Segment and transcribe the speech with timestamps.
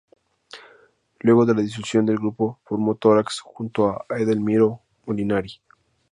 [1.19, 5.61] Luego de la disolución del grupo formó Tórax junto a Edelmiro Molinari.